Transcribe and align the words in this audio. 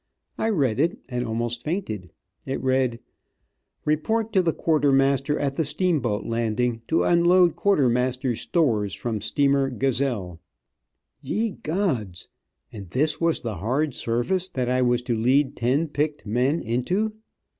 I 0.39 0.49
read 0.49 0.79
it, 0.79 0.97
and 1.09 1.23
almost 1.27 1.61
fainted, 1.61 2.09
It 2.47 2.59
read 2.63 2.99
"Report 3.85 4.33
to 4.33 4.41
the 4.41 4.51
quartermaster, 4.51 5.37
at 5.37 5.57
the 5.57 5.63
steamboat 5.63 6.25
landing, 6.25 6.81
to 6.87 7.03
unload 7.03 7.55
quartermaster's 7.55 8.41
stores 8.41 8.95
from 8.95 9.21
steamer 9.21 9.69
Gazelle." 9.69 10.39
Ye 11.21 11.51
gods! 11.51 12.29
And 12.73 12.89
this 12.89 13.21
was 13.21 13.41
the 13.41 13.57
hard 13.57 13.93
service 13.93 14.49
that 14.49 14.67
I 14.69 14.81
was 14.81 15.03
to 15.03 15.15
lead 15.15 15.55
ten 15.55 15.87
picked 15.87 16.25
men 16.25 16.61
into. 16.61 17.13